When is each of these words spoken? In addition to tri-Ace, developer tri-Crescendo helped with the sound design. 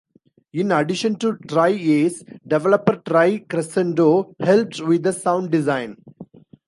In 0.51 0.71
addition 0.71 1.15
to 1.17 1.37
tri-Ace, 1.47 2.23
developer 2.47 2.95
tri-Crescendo 3.07 4.33
helped 4.39 4.81
with 4.81 5.03
the 5.03 5.13
sound 5.13 5.51
design. 5.51 5.97